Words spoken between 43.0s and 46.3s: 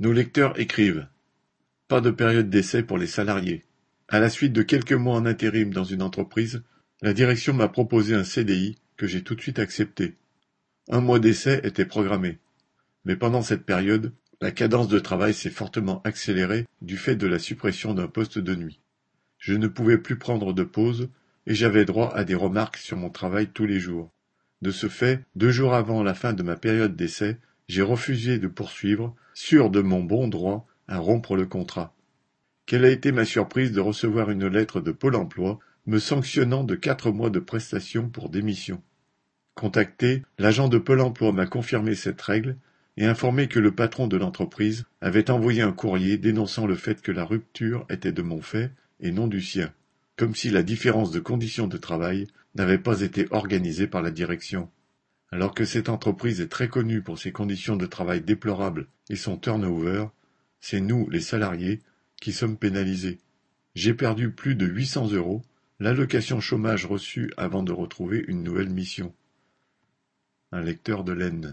informé que le patron de l'entreprise avait envoyé un courrier